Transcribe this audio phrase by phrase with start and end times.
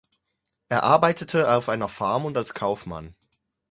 [0.69, 3.13] Er arbeitete auf einer Farm und als Kaufmann.